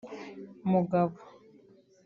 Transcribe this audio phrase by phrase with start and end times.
[0.71, 1.17] Mugabo